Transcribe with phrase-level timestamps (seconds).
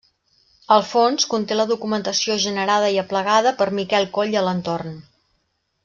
[0.75, 4.99] El fons conté la documentació generada i aplegada per Miquel Coll i Alentorn.